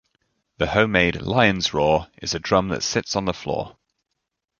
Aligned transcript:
The 0.57 0.65
home-made 0.65 1.21
lion's 1.21 1.75
roar 1.75 2.07
is 2.23 2.33
a 2.33 2.39
drum 2.39 2.69
that 2.69 2.81
sits 2.81 3.15
on 3.15 3.25
the 3.25 3.35
floor. 3.35 3.77